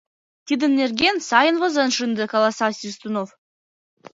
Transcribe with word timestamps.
Тидын 0.47 0.71
нерген 0.79 1.15
сайын 1.29 1.55
возен 1.61 1.89
шынде,— 1.97 2.23
каласа 2.33 2.67
Свистунов. 2.77 3.29